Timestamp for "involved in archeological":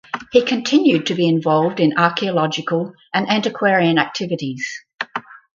1.27-2.91